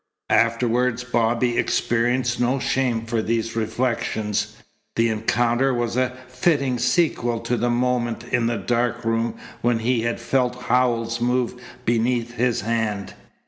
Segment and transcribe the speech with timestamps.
[0.31, 4.55] Afterward Bobby experienced no shame for these reflections.
[4.95, 10.01] The encounter was a fitting sequel to the moment in the dark room when he
[10.01, 11.53] had felt Howells move
[11.85, 13.13] beneath his hand.